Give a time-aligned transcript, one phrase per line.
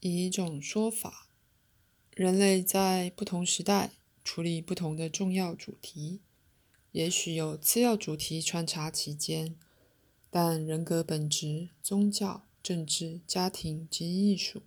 [0.00, 1.28] 以一种说法，
[2.14, 3.92] 人类在不同时代
[4.24, 6.22] 处理不同的重要主题，
[6.92, 9.54] 也许有次要主题穿插其间，
[10.30, 14.62] 但人格本质、宗教、政治、家庭及艺术，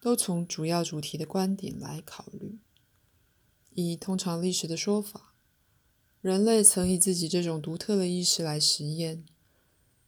[0.00, 2.58] 都从主要主题的观点来考虑。
[3.72, 5.34] 以通常历史的说法，
[6.20, 9.24] 人类曾以自己这种独特的意识来实验，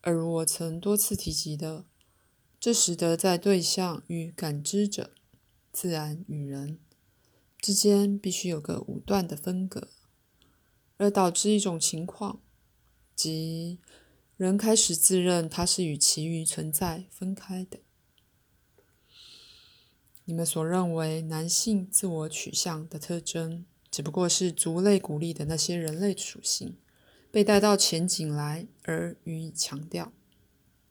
[0.03, 1.85] 而如我曾多次提及的。
[2.61, 5.15] 这使得在对象与感知者、
[5.73, 6.79] 自然与人
[7.59, 9.89] 之间必须有个武断的分隔，
[10.99, 12.43] 而导致一种情况，
[13.17, 13.79] 即
[14.37, 17.79] 人开始自认他是与其余存在分开的。
[20.27, 26.77] 你们所认为男性自我取向的特征，只不过是族类鼓励的那些人类属性
[27.31, 30.13] 被带到前景来而予以强调。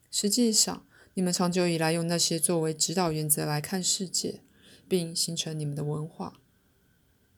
[0.09, 0.87] 实际上，
[1.19, 4.39] 你们长久以来用那些作为指导原则来看世界，
[4.87, 6.39] 并形成你们的文化，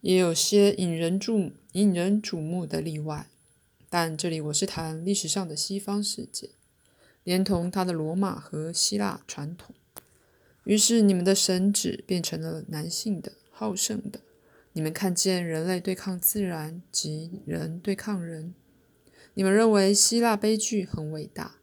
[0.02, 3.26] 也有些引人注引人瞩目的例外。
[3.90, 6.52] 但这里我是谈历史上的西方世界，
[7.24, 9.74] 连同他的罗马和希腊传统。
[10.66, 14.20] 于是你们的神旨变成了男性的、好胜的。
[14.74, 18.54] 你们看见人类对抗自然及人对抗人。
[19.34, 21.56] 你们认为希腊悲剧很伟大。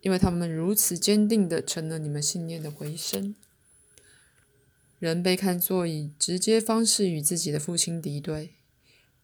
[0.00, 3.34] 因为他们如此坚定地成了你们信念的回声，
[4.98, 8.54] 人被看作以直接方式与自己的父亲敌对，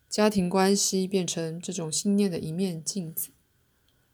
[0.08, 3.30] 家庭关系变成这种信念的一面镜子，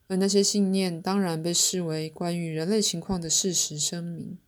[0.06, 4.39] 而那些信念当然被视为关于人类情况的事实声明。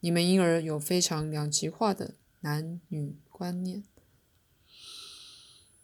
[0.00, 3.84] 你们因而有非常两极化的男女观念。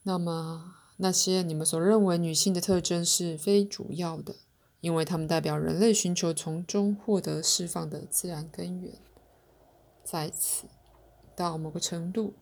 [0.04, 4.36] 那么，那些你们所认为女性的特征是非主要的。
[4.86, 8.92] 因为它们代表人类寻求从中获得释放的自然根源，
[10.04, 10.68] 在此，
[11.34, 12.34] 到某个程度，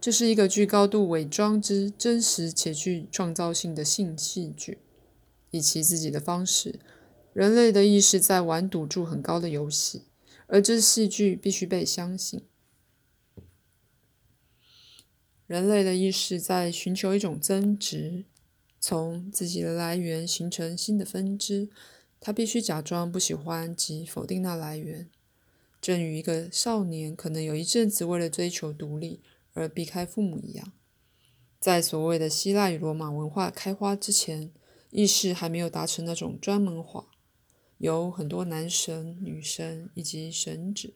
[0.00, 4.78] 这是一个具高度伪装之真实且具创造性的性戏剧。
[5.50, 6.80] 以其自己的方式，
[7.34, 10.04] 人类的意识在玩赌注很高的游戏，
[10.46, 12.46] 而这戏剧必须被相信。
[15.46, 18.24] 人类的意识在寻求一种增值。
[18.86, 21.70] 从自己的来源形成新的分支，
[22.20, 25.08] 他必须假装不喜欢及否定那来源，
[25.80, 29.22] 正与一个少年可能有一阵子为了追求独立
[29.54, 30.70] 而避开父母一样。
[31.58, 34.52] 在所谓的希腊与罗马文化开花之前，
[34.90, 37.06] 意识还没有达成那种专门化，
[37.78, 40.92] 有很多男神、女神以及神旨，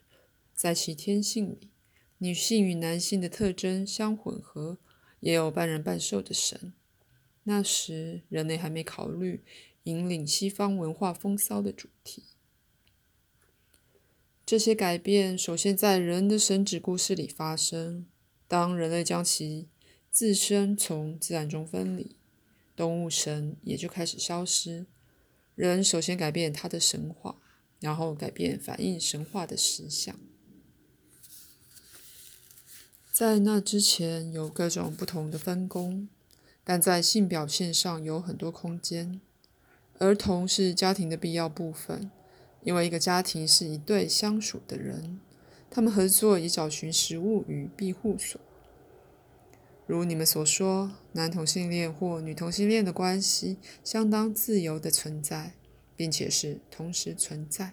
[0.53, 1.71] 在其天性里，
[2.19, 4.77] 女性与男性的特征相混合，
[5.21, 6.75] 也有半人半兽的神。
[7.48, 9.42] 那时，人类还没考虑
[9.84, 12.25] 引领西方文化风骚的主题。
[14.44, 18.06] 这些改变首先在人的神旨故事里发生。
[18.47, 19.69] 当人类将其
[20.10, 22.16] 自身从自然中分离，
[22.76, 24.86] 动物神也就开始消失。
[25.54, 27.41] 人首先改变他的神话，
[27.80, 30.19] 然后改变反映神话的实相。
[33.10, 36.09] 在那之前，有各种不同的分工。
[36.68, 39.22] 但在性表现上有很多空间。
[39.96, 42.10] 儿童是家庭的必要部分，
[42.62, 45.18] 因为一个家庭是一对相属的人，
[45.70, 48.38] 他们合作以找寻食物与庇护所。
[49.86, 55.54] 如你们所说，男同性恋或女同性恋的关系相当自由的存在，
[55.96, 57.72] 并且是同时存在，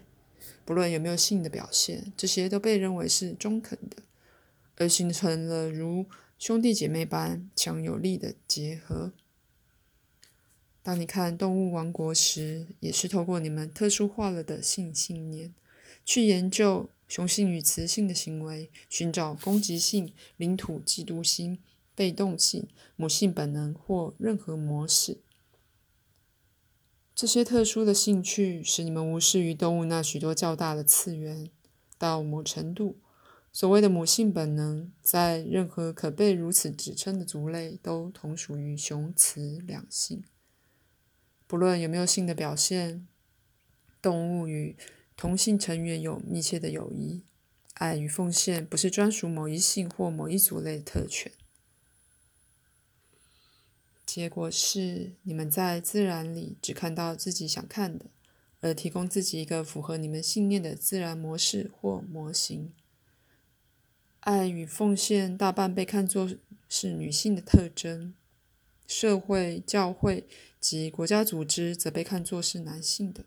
[0.64, 3.98] 不论有没有性的表现，这些都被认为是中肯的，
[4.78, 6.06] 而形成了如。
[6.38, 9.14] 兄弟姐妹般强有力的结合。
[10.84, 15.56] 当你看《动物王国》时，也是透过你们特殊化了的性信念，
[16.04, 21.58] 去研究雄性与雌性的行为，寻找攻击性、领土嫉妒心、
[21.96, 25.22] 被动性、母性本能或任何模式。
[27.16, 31.50] 这些特殊的兴趣使你们无视于动物那许多较大的次元，
[31.98, 32.98] 到某程度。
[33.56, 40.26] 所谓的母性本能，在任何可被如此指称的族类，都同属于雄雌两性。
[41.48, 43.08] 不论有没有性的表现，
[44.02, 44.76] 动物与
[45.16, 47.24] 同性成员有密切的友谊。
[47.76, 51.32] 爱与奉献不是专属某一性或某一族类的特权。
[54.06, 58.08] 结果是，你们在自然里只看到自己想看的，
[58.60, 62.74] 而提供自己一个符合你们信念的自然模式或模型。
[64.26, 66.28] 爱与奉献大半被看作
[66.68, 68.16] 是女性的特征，
[68.88, 70.28] 社会、教会
[70.60, 73.26] 及国家组织则被看作是男性的。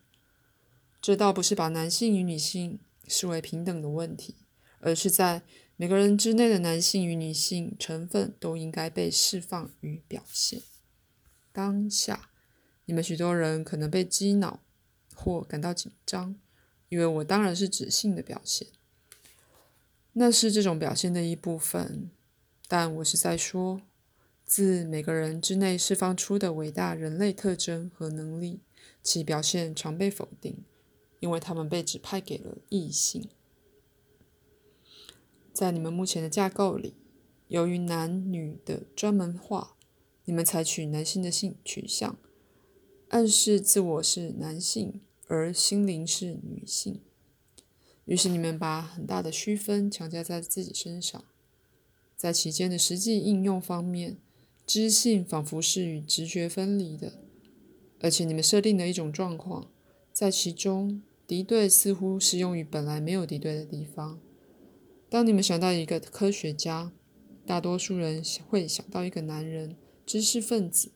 [1.00, 4.38] 这倒不是把男性与女性视为平等的问题，
[4.80, 5.42] 而是在
[5.76, 10.62] 每个人之内的男性与女性成分都应该被释放与表现。
[11.52, 12.30] 当下，
[12.86, 14.64] 你们许多人可能被激恼
[15.14, 16.34] 或感到紧张，
[16.88, 18.66] 因为我当然是指性的表现，
[20.12, 22.10] 那是这种表现的一部分。
[22.66, 23.80] 但我是在说，
[24.44, 28.60] 自每个人之内释放出的伟大人类特征和能力，
[29.02, 30.64] 其表现常被否定，
[31.20, 33.28] 因为他们被指派给了异性。
[35.52, 36.94] 在你们目前的架构里，
[37.48, 39.76] 由于男女的专门化，
[40.26, 42.18] 你们采取男性的性取向，
[43.08, 47.00] 暗示自我是男性，而心灵是女性。
[48.08, 51.22] 于是你们把很大的区分强加在自己身上。
[52.16, 54.16] 在其间的实际应用方面，
[54.66, 57.12] 知性仿佛是与直觉分离的，
[58.00, 59.70] 而且你们设定的一种状况，
[60.10, 64.18] 在其中敌对似乎适用于本来没有敌对的地方。
[65.10, 66.90] 当你们想到一个科学家，
[67.46, 69.76] 大多数人会想到一个男人，
[70.06, 70.90] 知识分子，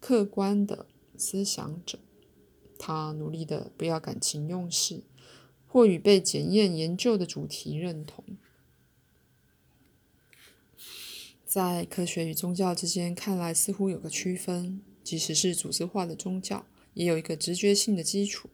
[0.00, 0.86] 客观的
[1.16, 2.00] 思想者，
[2.76, 5.04] 他努力的不要感情用事，
[5.66, 8.24] 或与被检验研究的主题认同。
[11.44, 14.82] 在科学与宗教之间，看来似乎有个区分。
[15.02, 18.50] 即使是组织化的宗教，也有一个直觉性的基础。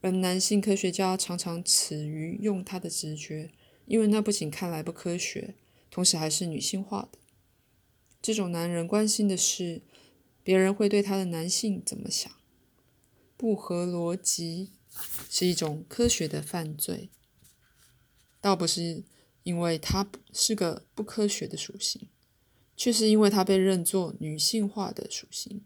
[0.00, 3.52] 而男性科学家常常耻于用他的直觉，
[3.86, 5.54] 因为那不仅看来不科学，
[5.88, 7.18] 同时还是女性化的。
[8.20, 9.82] 这种男人关心的是
[10.42, 12.30] 别人会对他的男性怎么想。
[13.36, 14.72] 不合逻辑
[15.30, 17.10] 是一种科学的犯罪，
[18.40, 19.02] 倒不是
[19.42, 22.08] 因为它是个不科学的属性。
[22.80, 25.64] 却是因为它被认作女性化的属性，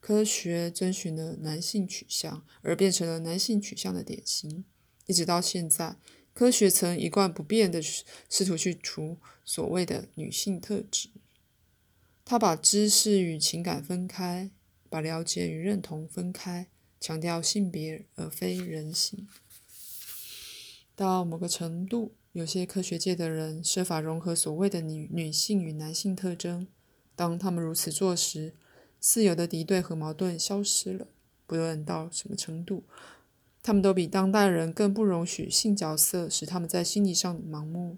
[0.00, 4.64] 科学遵循了男性取向，而变成了男性取向的典型。
[5.04, 5.96] 一直到现在，
[6.32, 11.10] 科学曾一贯不变的试图去除所谓的女性特质。
[12.24, 14.50] 他把知识与情感分开，
[14.88, 16.68] 把了解与认同分开，
[17.00, 19.26] 强调性别而非人性。
[20.94, 22.12] 到某个程度。
[22.32, 26.68] 有些科学界的人设法融合所谓的女女性与男性特征。
[27.16, 28.54] 当他们如此做时，
[29.00, 31.08] 自由的敌对和矛盾消失了。
[31.48, 32.84] 不论到什么程度，
[33.60, 37.96] 他们都比当代人更不容许性角色使他们在心理上盲目，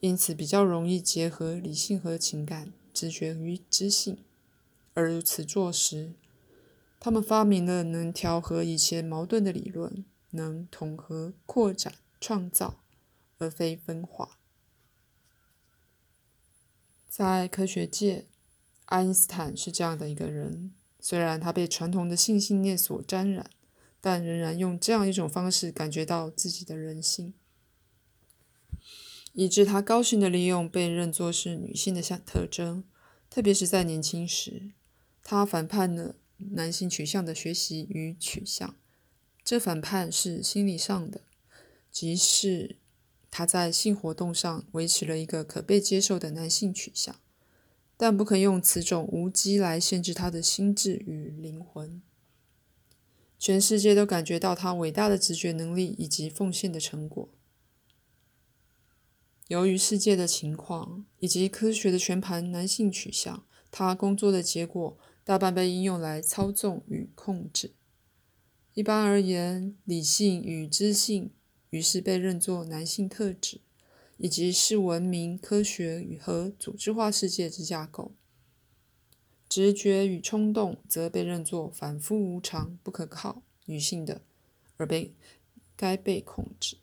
[0.00, 4.16] 因此比较容易结合理性和情感、直觉与知性。
[4.94, 6.12] 而如此做时，
[7.04, 12.78] 他们发明了能调和以前矛盾的理论，能统合、扩展、创造。
[13.38, 14.38] 而非分化。
[17.08, 18.26] 在科学界，
[18.84, 20.72] 爱因斯坦是这样的一个人。
[21.00, 23.50] 虽然他被传统的性信念所沾染，
[24.00, 27.34] 但仍然用这样一种方式感觉到自己的人性，
[29.32, 32.84] 以致他高兴的利用被认作是女性的象特征，
[33.28, 34.70] 特别是在年轻时，
[35.24, 36.14] 他反叛了
[36.50, 38.74] 男性取向的学习与取向。
[39.44, 41.22] 这反叛是心理上的，
[41.90, 42.76] 即是。
[43.34, 47.18] 他在性活动上维持了一个可被接受的男性取向，
[47.96, 52.02] 但不可用此种无机来限制他的心智与灵魂。
[53.38, 57.30] 全世界都感觉到他伟大的直觉能力以及奉献的成果。
[59.48, 67.72] 由于世界的情况以及科学的全盘男性取向，他工作的结果大半被应用来操纵与控制。
[68.74, 71.30] 一般而言，理性与知性。
[71.70, 73.62] 于是被认作男性特质，
[74.18, 78.12] 以及是文明、科学与和组织化世界之架构。
[79.48, 84.20] 直觉与冲动则被认作反复无常、不可靠、女性的，
[84.76, 85.14] 而被
[85.74, 86.76] 该被控制。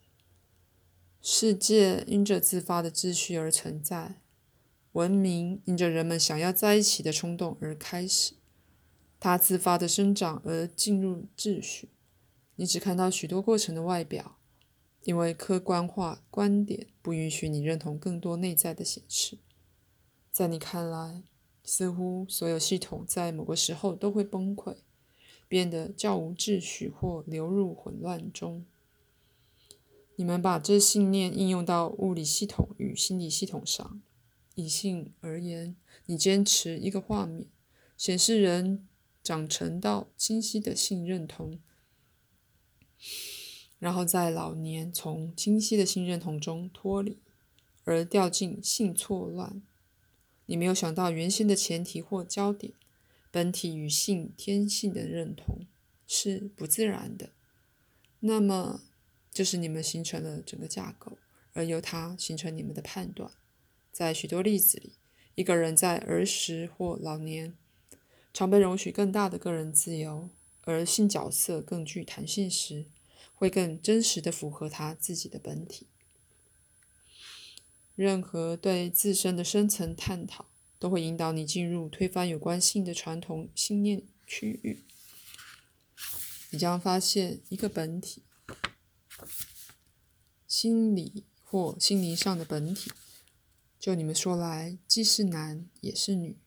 [1.21, 4.19] 世界因着自发的秩序而存在，
[4.93, 8.33] 文明因着人们想要在一起的冲动而开始，
[9.19, 11.89] 它自发的生长而进入秩序。
[12.55, 14.35] 你只看到许多过程的外表。
[15.03, 19.39] 因为客观化观点不允许你认同更多内在的显示，
[20.29, 21.23] 在你看来，
[21.63, 24.75] 似乎所有系统在某个时候都会崩溃，
[25.47, 28.65] 变得较无秩序或流入混乱中。
[30.17, 34.01] 你们把这信念应用到物理系统与心理系统上。
[34.55, 35.75] 以性而言，
[36.05, 37.47] 你坚持一个画面，
[37.97, 38.87] 显示人
[39.23, 41.59] 长成到清晰的性认同。
[43.77, 47.17] 然后在老年从清晰的性认同中脱离，
[47.85, 49.61] 而掉进性错乱。
[50.47, 52.73] 你没有想到原先的前提或焦点，
[53.31, 55.65] 本体与性天性的认同
[56.05, 57.29] 是不自然的。
[58.19, 58.81] 那么，
[59.31, 61.17] 就是你们形成了整个架构，
[61.53, 63.31] 而由它形成你们的判断。
[63.99, 64.93] 在许多例子里，
[65.35, 67.53] 一个人在儿时或老年
[68.33, 70.29] 常被容许更大的个人自由，
[70.61, 72.85] 而性角色更具弹性时，
[73.35, 75.87] 会更真实的符合他自己的本体。
[77.93, 80.45] 任何对自身的深层探讨，
[80.79, 84.85] 都会引导你进入推翻有关性的传统信念区域。
[86.51, 88.23] 你将发现一个本体，
[90.47, 92.89] 心理或心灵上的本体，
[93.79, 96.37] 就你们说来，既是男也是女，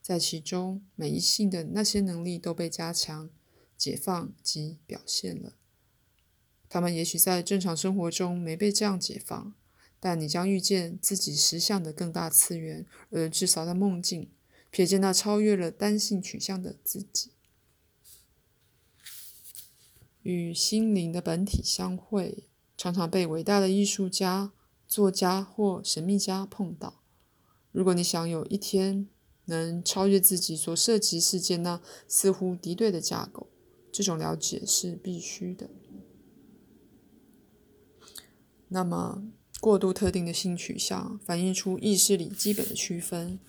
[0.00, 3.30] 在其中每一性的那些能力都被加强、
[3.78, 5.52] 解放及表现了。
[6.68, 9.54] 他们也许在正常生活中没被这样解放，
[10.00, 14.28] 但你将遇见自己实相的更大次元，而至少在梦境，
[14.72, 17.30] 瞥见那超越了单性取向的自己。
[20.22, 22.44] 与心灵的本体相会，
[22.76, 24.52] 常常被伟大的艺术家、
[24.92, 27.00] 作家或神秘家碰到。
[27.70, 29.08] 如果你想有一天
[29.46, 33.46] 能超越自己所涉及世界那似乎敌对的架构，
[33.90, 35.70] 这种了解是必须的。
[38.68, 39.22] 那么，
[39.62, 43.40] 过度特定的性取向反映出意识里基本的区分。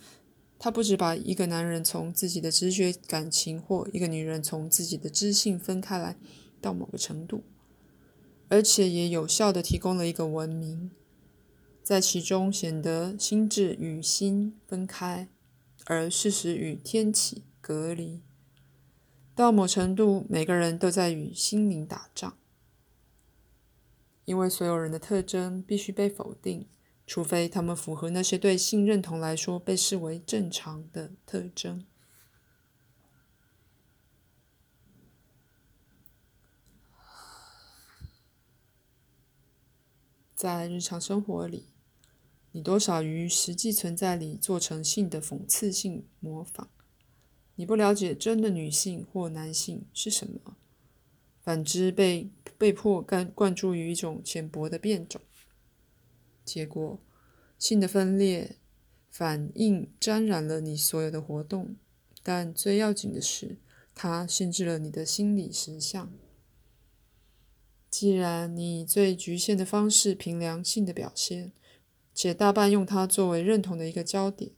[0.58, 6.16] 它不只把一个男人从自己的直觉感情，或一个女人从自己的知性分开来。
[6.62, 7.44] 到某个程度，
[8.48, 10.90] 而且也有效的提供了一个文明，
[11.84, 15.28] 在其中显得心智与心分开，
[15.84, 18.22] 而事实与天启隔离。
[19.34, 22.38] 到某程度，每个人都在与心灵打仗，
[24.24, 26.66] 因为所有人的特征必须被否定，
[27.06, 31.84] 除非他们符合那些对性认同来说被视为正常的特征。
[40.34, 41.73] 在日常生活里，
[42.56, 46.70] 你多少于实际存在里做成性的讽刺性模仿。
[47.56, 50.56] 你不了解真的女性或男性是什么，
[51.42, 55.20] 反之被被迫干灌注于一种浅薄的变种。
[56.44, 57.00] 结果，
[57.58, 58.54] 性的分裂
[59.10, 61.74] 反应沾染了你所有的活动，
[62.22, 63.56] 但最要紧的是，
[63.96, 66.12] 它限制了你的心理实相。
[67.90, 71.52] 既然你以最局限的方式评量性的表现，
[72.14, 74.52] 且大半用它作为认同的一个焦点，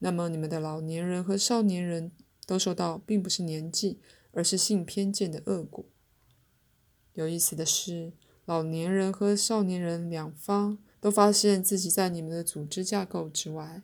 [0.00, 2.12] 那么你们的老年人和少年人
[2.46, 3.98] 都受到并不是年纪，
[4.32, 5.84] 而是性偏见的恶果。
[7.14, 8.12] 有意思的是，
[8.44, 13.82] 老年人和少年人两方都发现自己在你们的组织架构之外。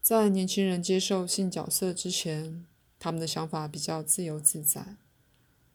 [0.00, 2.66] 在年轻人接受性角色之前，
[2.98, 4.96] 他们的想法比较自由自在。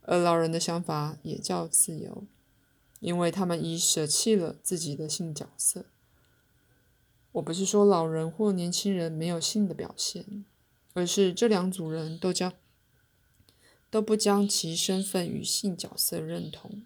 [0.02, 2.26] 而老人的想法也叫自由，
[3.02, 5.86] 因为他们已舍弃了自己的性角色。
[7.38, 10.46] 我不是说老人或年轻人没有性的表现，
[10.94, 12.54] 而是这两组人都将
[13.90, 16.84] 都不将其身份与性角色认同。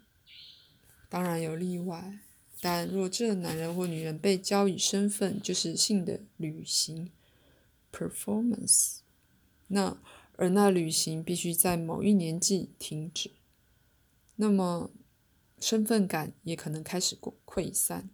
[1.08, 2.18] 当然有例外，
[2.60, 7.10] 但若这男人或女人被交以身份就是性的旅行
[7.92, 8.98] （performance），
[9.68, 9.98] 那。
[10.36, 13.30] 而那旅行必须在某一年纪停止，
[14.36, 14.90] 那么
[15.60, 18.08] 身份感也可能开始溃散。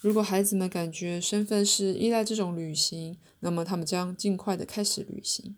[0.00, 5.56] 如果孩子们感觉身份是依赖这种旅行，那么他们将尽快的开始旅行，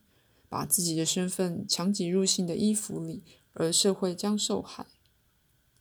[0.48, 3.22] 把自己的身份强挤入性的衣服里，
[3.52, 4.86] 而社会将受害，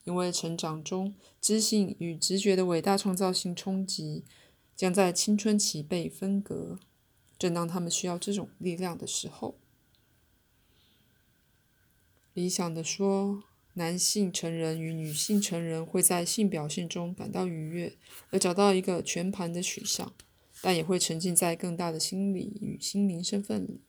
[0.03, 4.23] 因为成长中知性与直觉的伟大创造性冲击
[4.75, 6.77] 将在青春期被分隔。
[7.39, 9.57] 正当他们需要这种力量的时候，
[12.35, 13.41] 理想的说，
[13.73, 17.93] 男性成人与女性成人会在性表现中感到愉悦，
[18.29, 20.13] 而找到一个全盘的取向，
[20.61, 23.81] 但也会沉浸在更大的心理与心灵身份里。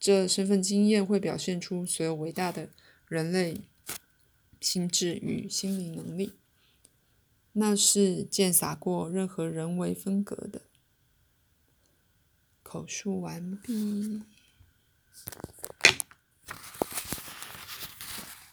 [0.00, 2.70] 这身份经验会表现出所有伟大的
[3.06, 3.62] 人类
[4.60, 6.32] 心智与心灵能力，
[7.52, 10.62] 那是见洒过任何人为分隔的。
[12.62, 14.22] 口述完毕。